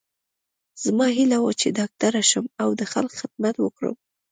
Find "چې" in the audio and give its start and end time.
1.61-1.67